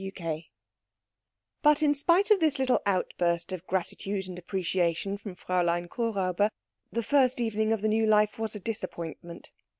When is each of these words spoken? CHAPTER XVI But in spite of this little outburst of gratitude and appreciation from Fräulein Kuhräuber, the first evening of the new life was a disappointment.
CHAPTER 0.03 0.23
XVI 0.23 0.45
But 1.61 1.83
in 1.83 1.93
spite 1.93 2.31
of 2.31 2.39
this 2.39 2.57
little 2.57 2.81
outburst 2.87 3.51
of 3.51 3.67
gratitude 3.67 4.27
and 4.27 4.39
appreciation 4.39 5.15
from 5.15 5.35
Fräulein 5.35 5.87
Kuhräuber, 5.89 6.49
the 6.91 7.03
first 7.03 7.39
evening 7.39 7.71
of 7.71 7.81
the 7.81 7.87
new 7.87 8.07
life 8.07 8.39
was 8.39 8.55
a 8.55 8.59
disappointment. 8.59 9.51